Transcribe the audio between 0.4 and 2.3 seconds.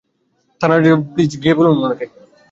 Thanraj, please গিয়ে ওকে বুঝা।